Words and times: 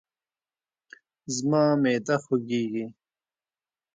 زما 1.35 1.63
معده 1.81 2.15
خوږیږي 2.23 2.85